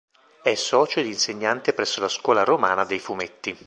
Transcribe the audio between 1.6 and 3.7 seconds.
presso La Scuola Romana Dei Fumetti.